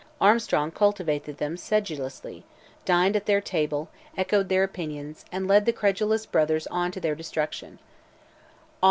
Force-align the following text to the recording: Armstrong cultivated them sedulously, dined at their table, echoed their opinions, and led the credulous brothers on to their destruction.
Armstrong 0.19 0.71
cultivated 0.71 1.37
them 1.37 1.55
sedulously, 1.55 2.43
dined 2.85 3.15
at 3.15 3.27
their 3.27 3.39
table, 3.39 3.87
echoed 4.17 4.49
their 4.49 4.63
opinions, 4.63 5.25
and 5.31 5.47
led 5.47 5.67
the 5.67 5.71
credulous 5.73 6.25
brothers 6.25 6.65
on 6.71 6.89
to 6.93 6.99
their 6.99 7.13
destruction. 7.13 7.77